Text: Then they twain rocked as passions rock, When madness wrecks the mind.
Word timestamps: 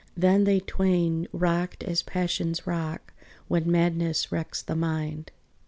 Then 0.17 0.45
they 0.45 0.59
twain 0.61 1.27
rocked 1.31 1.83
as 1.83 2.01
passions 2.01 2.65
rock, 2.65 3.13
When 3.47 3.71
madness 3.71 4.31
wrecks 4.31 4.63
the 4.63 4.75
mind. 4.75 5.31